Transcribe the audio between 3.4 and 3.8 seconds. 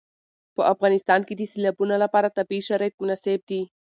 دي.